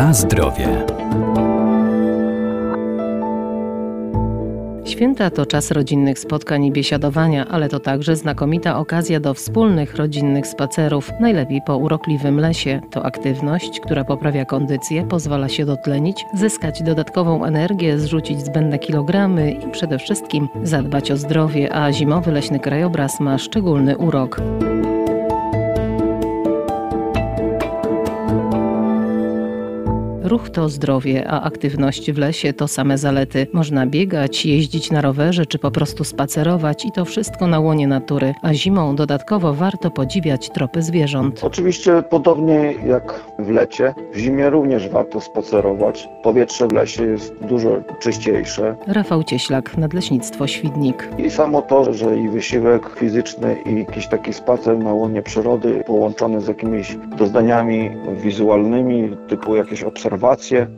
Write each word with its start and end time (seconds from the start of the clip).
Na 0.00 0.14
zdrowie. 0.14 0.86
Święta 4.84 5.30
to 5.30 5.46
czas 5.46 5.70
rodzinnych 5.70 6.18
spotkań 6.18 6.64
i 6.64 6.72
biesiadowania, 6.72 7.46
ale 7.48 7.68
to 7.68 7.80
także 7.80 8.16
znakomita 8.16 8.78
okazja 8.78 9.20
do 9.20 9.34
wspólnych 9.34 9.96
rodzinnych 9.96 10.46
spacerów, 10.46 11.10
najlepiej 11.20 11.60
po 11.66 11.76
urokliwym 11.76 12.40
lesie. 12.40 12.80
To 12.90 13.06
aktywność, 13.06 13.80
która 13.80 14.04
poprawia 14.04 14.44
kondycję, 14.44 15.06
pozwala 15.06 15.48
się 15.48 15.66
dotlenić, 15.66 16.24
zyskać 16.34 16.82
dodatkową 16.82 17.44
energię, 17.44 17.98
zrzucić 17.98 18.40
zbędne 18.40 18.78
kilogramy 18.78 19.50
i 19.50 19.70
przede 19.70 19.98
wszystkim 19.98 20.48
zadbać 20.62 21.10
o 21.10 21.16
zdrowie, 21.16 21.72
a 21.72 21.92
zimowy 21.92 22.32
leśny 22.32 22.60
krajobraz 22.60 23.20
ma 23.20 23.38
szczególny 23.38 23.98
urok. 23.98 24.40
Ruch 30.30 30.50
to 30.50 30.68
zdrowie, 30.68 31.28
a 31.28 31.42
aktywność 31.42 32.12
w 32.12 32.18
lesie 32.18 32.52
to 32.52 32.68
same 32.68 32.98
zalety. 32.98 33.46
Można 33.52 33.86
biegać, 33.86 34.46
jeździć 34.46 34.90
na 34.90 35.00
rowerze 35.00 35.46
czy 35.46 35.58
po 35.58 35.70
prostu 35.70 36.04
spacerować 36.04 36.84
i 36.84 36.92
to 36.92 37.04
wszystko 37.04 37.46
na 37.46 37.60
łonie 37.60 37.86
natury. 37.86 38.34
A 38.42 38.54
zimą 38.54 38.96
dodatkowo 38.96 39.54
warto 39.54 39.90
podziwiać 39.90 40.50
tropy 40.50 40.82
zwierząt. 40.82 41.40
Oczywiście 41.44 42.02
podobnie 42.10 42.74
jak 42.86 43.20
w 43.38 43.50
lecie, 43.50 43.94
w 44.14 44.18
zimie 44.18 44.50
również 44.50 44.88
warto 44.88 45.20
spacerować. 45.20 46.08
Powietrze 46.22 46.68
w 46.68 46.72
lesie 46.72 47.04
jest 47.04 47.34
dużo 47.48 47.70
czyściejsze. 48.00 48.76
Rafał 48.86 49.24
Cieślak, 49.24 49.78
Nadleśnictwo 49.78 50.46
Świdnik. 50.46 51.08
I 51.18 51.30
samo 51.30 51.62
to, 51.62 51.92
że 51.94 52.18
i 52.18 52.28
wysiłek 52.28 52.90
fizyczny 52.96 53.56
i 53.66 53.78
jakiś 53.78 54.06
taki 54.06 54.32
spacer 54.32 54.78
na 54.78 54.92
łonie 54.92 55.22
przyrody 55.22 55.84
połączony 55.86 56.40
z 56.40 56.48
jakimiś 56.48 56.96
doznaniami 57.18 57.90
wizualnymi, 58.22 59.16
typu 59.28 59.56
jakieś 59.56 59.82
obserwacje, 59.82 60.19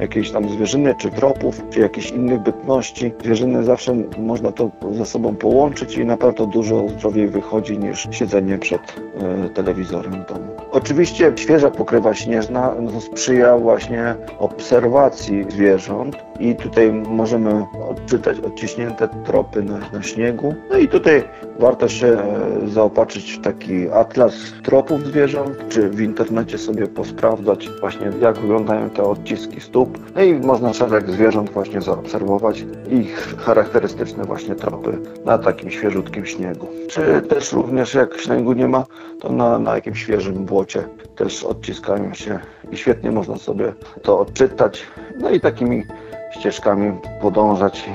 jakieś 0.00 0.30
tam 0.30 0.48
zwierzyny, 0.48 0.94
czy 0.98 1.10
tropów, 1.10 1.62
czy 1.70 1.80
jakichś 1.80 2.10
innych 2.10 2.40
bytności. 2.40 3.12
Zwierzyny 3.20 3.64
zawsze 3.64 3.94
można 4.18 4.52
to 4.52 4.70
ze 4.92 5.06
sobą 5.06 5.36
połączyć 5.36 5.96
i 5.96 6.04
naprawdę 6.04 6.46
dużo 6.46 6.88
zdrowiej 6.88 7.28
wychodzi 7.28 7.78
niż 7.78 8.08
siedzenie 8.10 8.58
przed 8.58 8.80
e, 8.80 9.48
telewizorem 9.48 10.12
w 10.12 10.28
domu. 10.32 10.46
Oczywiście 10.72 11.32
świeża 11.36 11.70
pokrywa 11.70 12.14
śnieżna 12.14 12.74
no, 12.80 13.00
sprzyja 13.00 13.58
właśnie 13.58 14.14
obserwacji 14.38 15.44
zwierząt 15.48 16.16
i 16.40 16.54
tutaj 16.54 16.92
możemy 16.92 17.66
odczytać 17.90 18.40
odciśnięte 18.40 19.08
tropy 19.24 19.62
na, 19.62 19.78
na 19.92 20.02
śniegu. 20.02 20.54
No 20.70 20.78
i 20.78 20.88
tutaj 20.88 21.24
warto 21.58 21.88
się 21.88 22.06
e, 22.06 22.68
zaopatrzyć 22.68 23.32
w 23.32 23.40
taki 23.40 23.90
atlas 23.90 24.34
tropów 24.62 25.06
zwierząt, 25.06 25.68
czy 25.68 25.88
w 25.88 26.00
internecie 26.00 26.58
sobie 26.58 26.86
posprawdzać 26.86 27.68
właśnie 27.80 28.10
jak 28.20 28.38
wyglądają 28.38 28.90
te 28.90 29.02
odciski 29.02 29.60
stóp. 29.60 29.98
No 30.14 30.22
i 30.22 30.34
można 30.34 30.72
szereg 30.72 31.10
zwierząt 31.10 31.50
właśnie 31.50 31.80
zaobserwować 31.80 32.64
ich 32.90 33.36
charakterystyczne 33.38 34.24
właśnie 34.24 34.54
tropy 34.54 34.98
na 35.24 35.38
takim 35.38 35.70
świeżutkim 35.70 36.26
śniegu. 36.26 36.66
Czy 36.88 37.22
też 37.28 37.52
również 37.52 37.94
jak 37.94 38.18
śniegu 38.18 38.52
nie 38.52 38.68
ma, 38.68 38.84
to 39.20 39.32
na, 39.32 39.58
na 39.58 39.74
jakimś 39.74 40.02
świeżym 40.02 40.44
błocie 40.44 40.84
też 41.16 41.44
odciskają 41.44 42.14
się 42.14 42.38
i 42.70 42.76
świetnie 42.76 43.10
można 43.10 43.36
sobie 43.36 43.72
to 44.02 44.18
odczytać. 44.18 44.86
No 45.18 45.30
i 45.30 45.40
takimi 45.40 45.84
ścieżkami 46.30 46.92
podążać, 47.20 47.90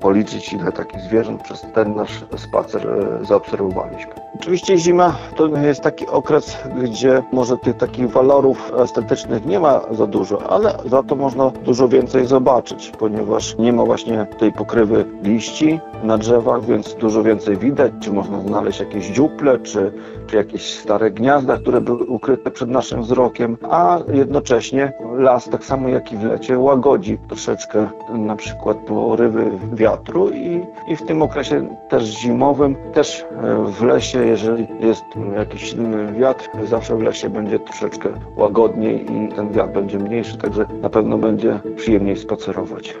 policzyć 0.00 0.52
ile 0.52 0.72
takich 0.72 1.00
zwierząt 1.00 1.42
przez 1.42 1.66
ten 1.74 1.94
nasz 1.94 2.24
spacer 2.36 2.88
e, 3.22 3.24
zaobserwowaliśmy. 3.24 4.12
Oczywiście 4.34 4.78
zima 4.78 5.16
to 5.36 5.46
jest 5.46 5.80
taki 5.80 6.06
okres, 6.06 6.56
gdzie 6.82 7.22
może 7.32 7.56
tych 7.56 7.76
takich 7.76 8.10
walorów 8.10 8.72
estetycznych 8.78 9.46
nie 9.46 9.60
ma 9.60 9.80
za 9.90 10.06
dużo, 10.06 10.50
ale 10.50 10.78
za 10.84 11.02
to 11.02 11.16
można 11.16 11.50
dużo 11.50 11.88
więcej 11.88 12.26
zobaczyć, 12.26 12.92
ponieważ 12.98 13.58
nie 13.58 13.72
ma 13.72 13.84
właśnie 13.84 14.26
tej 14.38 14.52
pokrywy 14.52 15.04
liści 15.22 15.80
na 16.02 16.18
drzewach, 16.18 16.64
więc 16.64 16.94
dużo 16.94 17.22
więcej 17.22 17.56
widać, 17.56 17.92
czy 18.00 18.12
można 18.12 18.40
znaleźć 18.40 18.80
jakieś 18.80 19.06
dziuple, 19.06 19.58
czy, 19.58 19.92
czy 20.28 20.36
jakieś 20.36 20.74
stare 20.74 21.10
gniazda, 21.10 21.56
które 21.56 21.80
były 21.80 22.04
ukryte 22.04 22.50
przed 22.50 22.70
naszym 22.70 23.02
wzrokiem, 23.02 23.56
a 23.70 23.98
jednocześnie 24.12 24.92
las, 25.16 25.48
tak 25.48 25.64
samo 25.64 25.88
jak 25.88 26.12
i 26.12 26.16
w 26.16 26.24
lecie, 26.24 26.58
łagodzi 26.58 27.18
troszeczkę 27.28 27.88
na 28.12 28.36
przykład 28.36 28.76
porywy 28.78 29.50
wiatru 29.72 30.30
i, 30.30 30.60
i 30.88 30.96
w 30.96 31.02
tym 31.02 31.22
okresie 31.22 31.76
też 31.88 32.04
zimowym, 32.04 32.76
też 32.92 33.24
w 33.66 33.82
lesie 33.82 34.26
jeżeli 34.26 34.66
jest 34.80 35.04
jakiś 35.36 35.70
silny 35.70 36.12
wiatr, 36.12 36.48
zawsze 36.64 36.96
w 36.96 37.02
lesie 37.02 37.30
będzie 37.30 37.58
troszeczkę 37.58 38.08
łagodniej 38.36 39.06
i 39.12 39.28
ten 39.28 39.52
wiatr 39.52 39.72
będzie 39.72 39.98
mniejszy, 39.98 40.38
także 40.38 40.66
na 40.82 40.90
pewno 40.90 41.18
będzie 41.18 41.60
przyjemniej 41.76 42.16
spacerować. 42.16 42.94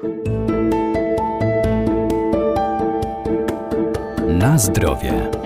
Na 4.28 4.58
zdrowie. 4.58 5.37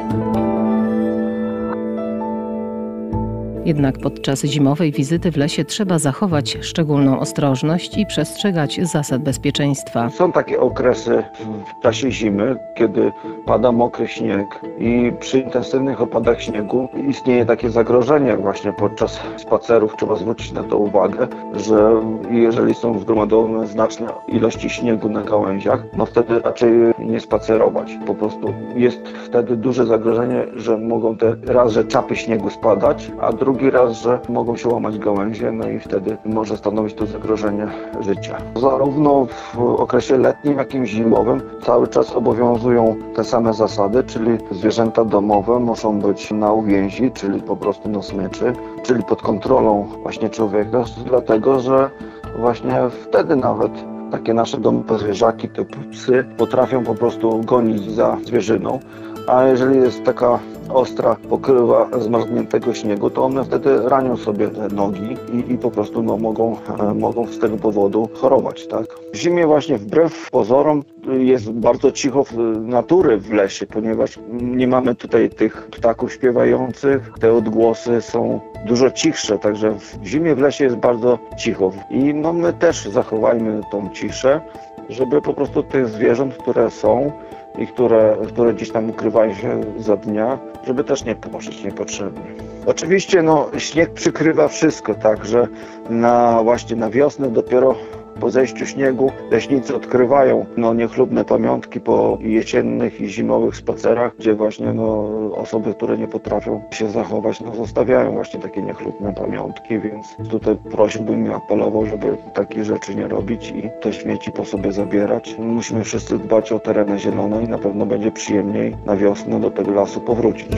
Jednak 3.64 3.98
podczas 3.98 4.44
zimowej 4.44 4.92
wizyty 4.92 5.30
w 5.30 5.36
lesie 5.36 5.64
trzeba 5.64 5.98
zachować 5.98 6.58
szczególną 6.60 7.20
ostrożność 7.20 7.98
i 7.98 8.06
przestrzegać 8.06 8.80
zasad 8.82 9.22
bezpieczeństwa. 9.22 10.10
Są 10.10 10.32
takie 10.32 10.60
okresy 10.60 11.24
w 11.66 11.82
czasie 11.82 12.10
zimy, 12.10 12.56
kiedy 12.74 13.12
pada 13.46 13.72
mokry 13.72 14.08
śnieg 14.08 14.60
i 14.78 15.12
przy 15.20 15.38
intensywnych 15.38 16.00
opadach 16.00 16.42
śniegu 16.42 16.88
istnieje 17.08 17.46
takie 17.46 17.70
zagrożenie 17.70 18.36
właśnie 18.36 18.72
podczas 18.72 19.20
spacerów. 19.36 19.96
Trzeba 19.96 20.16
zwrócić 20.16 20.52
na 20.52 20.62
to 20.62 20.78
uwagę, 20.78 21.28
że 21.54 21.90
jeżeli 22.30 22.74
są 22.74 22.98
zgromadzone 22.98 23.66
znaczne 23.66 24.06
ilości 24.28 24.70
śniegu 24.70 25.08
na 25.08 25.22
gałęziach, 25.22 25.84
no 25.96 26.06
wtedy 26.06 26.40
raczej 26.40 26.72
nie 26.98 27.20
spacerować. 27.20 27.98
Po 28.06 28.14
prostu 28.14 28.54
jest 28.76 29.08
wtedy 29.08 29.56
duże 29.56 29.86
zagrożenie, 29.86 30.46
że 30.56 30.78
mogą 30.78 31.16
te 31.16 31.36
raz, 31.46 31.72
czapy 31.88 32.16
śniegu 32.16 32.50
spadać, 32.50 33.10
a 33.20 33.32
drugi 33.32 33.51
drugi 33.52 33.70
raz, 33.70 33.92
że 33.92 34.18
mogą 34.28 34.56
się 34.56 34.68
łamać 34.68 34.98
gałęzie, 34.98 35.52
no 35.52 35.68
i 35.68 35.78
wtedy 35.78 36.16
może 36.24 36.56
stanowić 36.56 36.94
to 36.94 37.06
zagrożenie 37.06 37.68
życia. 38.00 38.36
Zarówno 38.56 39.26
w 39.54 39.58
okresie 39.58 40.18
letnim, 40.18 40.58
jak 40.58 40.74
i 40.74 40.86
zimowym 40.86 41.40
cały 41.62 41.88
czas 41.88 42.16
obowiązują 42.16 42.96
te 43.14 43.24
same 43.24 43.54
zasady, 43.54 44.04
czyli 44.04 44.38
zwierzęta 44.50 45.04
domowe 45.04 45.58
muszą 45.58 45.98
być 45.98 46.30
na 46.30 46.52
uwięzi, 46.52 47.10
czyli 47.10 47.42
po 47.42 47.56
prostu 47.56 47.88
na 47.88 48.02
smyczy, 48.02 48.52
czyli 48.82 49.04
pod 49.04 49.22
kontrolą 49.22 49.88
właśnie 50.02 50.30
człowieka, 50.30 50.84
dlatego 51.06 51.60
że 51.60 51.90
właśnie 52.38 52.80
wtedy 53.04 53.36
nawet 53.36 53.72
takie 54.10 54.34
nasze 54.34 54.58
domowe 54.58 54.98
zwierzaki 54.98 55.48
typu 55.48 55.78
psy 55.90 56.24
potrafią 56.36 56.84
po 56.84 56.94
prostu 56.94 57.40
gonić 57.44 57.90
za 57.90 58.16
zwierzyną, 58.24 58.78
a 59.26 59.44
jeżeli 59.44 59.76
jest 59.76 60.04
taka 60.04 60.38
ostra 60.68 61.16
pokrywa 61.28 61.88
zmarzniętego 61.98 62.74
śniegu, 62.74 63.10
to 63.10 63.24
one 63.24 63.44
wtedy 63.44 63.88
ranią 63.88 64.16
sobie 64.16 64.50
nogi 64.74 65.16
i, 65.32 65.52
i 65.52 65.58
po 65.58 65.70
prostu 65.70 66.02
no, 66.02 66.16
mogą, 66.16 66.56
e, 66.80 66.94
mogą 66.94 67.26
z 67.26 67.38
tego 67.38 67.56
powodu 67.56 68.08
chorować. 68.14 68.66
Tak? 68.66 68.86
W 69.12 69.16
zimie 69.16 69.46
właśnie 69.46 69.78
wbrew 69.78 70.30
pozorom 70.30 70.82
jest 71.18 71.50
bardzo 71.50 71.92
cicho 71.92 72.24
natury 72.60 73.18
w 73.18 73.32
lesie, 73.32 73.66
ponieważ 73.66 74.18
nie 74.32 74.68
mamy 74.68 74.94
tutaj 74.94 75.30
tych 75.30 75.66
ptaków 75.66 76.12
śpiewających, 76.12 77.10
te 77.20 77.32
odgłosy 77.32 78.02
są 78.02 78.40
dużo 78.66 78.90
cichsze, 78.90 79.38
także 79.38 79.74
w 79.78 79.98
zimie 80.04 80.34
w 80.34 80.38
lesie 80.38 80.64
jest 80.64 80.76
bardzo 80.76 81.18
cicho 81.38 81.72
i 81.90 82.14
no, 82.14 82.32
my 82.32 82.52
też 82.52 82.88
zachowajmy 82.88 83.60
tą 83.70 83.90
ciszę, 83.90 84.40
żeby 84.88 85.22
po 85.22 85.34
prostu 85.34 85.62
tych 85.62 85.88
zwierząt, 85.88 86.34
które 86.34 86.70
są, 86.70 87.12
i 87.58 87.66
które, 87.66 88.16
które 88.28 88.54
gdzieś 88.54 88.70
tam 88.70 88.90
ukrywają 88.90 89.34
się 89.34 89.60
za 89.78 89.96
dnia, 89.96 90.38
żeby 90.66 90.84
też 90.84 91.04
nie 91.04 91.14
poruszyć 91.14 91.64
niepotrzebnie. 91.64 92.22
Oczywiście 92.66 93.22
no, 93.22 93.48
śnieg 93.58 93.92
przykrywa 93.92 94.48
wszystko, 94.48 94.94
także 94.94 95.48
na 95.90 96.42
właśnie 96.42 96.76
na 96.76 96.90
wiosnę 96.90 97.30
dopiero 97.30 97.74
po 98.20 98.30
zejściu 98.30 98.66
śniegu 98.66 99.12
leśnicy 99.30 99.76
odkrywają 99.76 100.46
no, 100.56 100.74
niechlubne 100.74 101.24
pamiątki 101.24 101.80
po 101.80 102.18
jesiennych 102.20 103.00
i 103.00 103.08
zimowych 103.08 103.56
spacerach, 103.56 104.16
gdzie 104.18 104.34
właśnie 104.34 104.72
no, 104.72 105.08
osoby, 105.34 105.74
które 105.74 105.98
nie 105.98 106.08
potrafią 106.08 106.62
się 106.70 106.90
zachować, 106.90 107.40
no, 107.40 107.54
zostawiają 107.54 108.12
właśnie 108.12 108.40
takie 108.40 108.62
niechlubne 108.62 109.14
pamiątki, 109.14 109.78
więc 109.78 110.30
tutaj 110.30 110.56
prosiłbym 110.70 111.26
i 111.26 111.30
apelował, 111.30 111.86
żeby 111.86 112.16
takich 112.34 112.64
rzeczy 112.64 112.94
nie 112.94 113.08
robić 113.08 113.50
i 113.50 113.70
te 113.80 113.92
śmieci 113.92 114.32
po 114.32 114.44
sobie 114.44 114.72
zabierać. 114.72 115.36
Musimy 115.38 115.84
wszyscy 115.84 116.18
dbać 116.18 116.52
o 116.52 116.58
tereny 116.58 116.98
zielone 116.98 117.42
i 117.42 117.48
na 117.48 117.58
pewno 117.58 117.86
będzie 117.86 118.10
przyjemniej 118.10 118.76
na 118.86 118.96
wiosnę 118.96 119.40
do 119.40 119.50
tego 119.50 119.70
lasu 119.70 120.00
powrócić. 120.00 120.50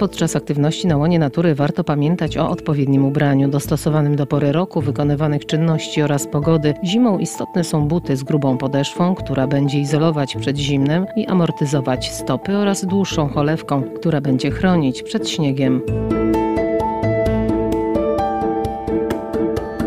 Podczas 0.00 0.36
aktywności 0.36 0.86
na 0.86 0.96
łonie 0.96 1.18
natury 1.18 1.54
warto 1.54 1.84
pamiętać 1.84 2.36
o 2.36 2.50
odpowiednim 2.50 3.04
ubraniu, 3.04 3.48
dostosowanym 3.48 4.16
do 4.16 4.26
pory 4.26 4.52
roku, 4.52 4.80
wykonywanych 4.80 5.46
czynności 5.46 6.02
oraz 6.02 6.26
pogody. 6.26 6.74
Zimą 6.84 7.18
istotne 7.18 7.64
są 7.64 7.88
buty 7.88 8.16
z 8.16 8.22
grubą 8.22 8.58
podeszwą, 8.58 9.14
która 9.14 9.46
będzie 9.46 9.78
izolować 9.78 10.36
przed 10.36 10.56
zimnem 10.56 11.06
i 11.16 11.26
amortyzować 11.26 12.12
stopy 12.12 12.56
oraz 12.56 12.84
dłuższą 12.84 13.28
cholewką, 13.28 13.82
która 13.82 14.20
będzie 14.20 14.50
chronić 14.50 15.02
przed 15.02 15.28
śniegiem. 15.28 15.82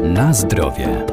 Na 0.04 0.33
zdrowie. 0.33 1.06